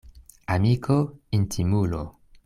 [0.53, 0.95] Amiko—
[1.39, 2.01] intimulo.